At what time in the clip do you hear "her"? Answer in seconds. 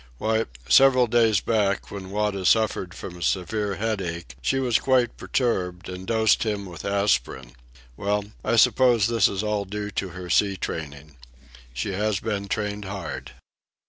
10.09-10.27